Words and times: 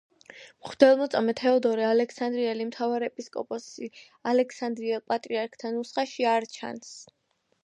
მღვდელმოწამე 0.67 1.35
თეოდორე 1.41 1.85
ალექსანდრიელი 1.89 2.67
მთავარეპისკოპოსი 2.69 3.91
ალექსანდრიელ 4.33 5.05
პატრიარქთა 5.13 5.73
ნუსხაში 5.77 6.31
არ 6.37 6.49
ჩანს. 6.59 6.95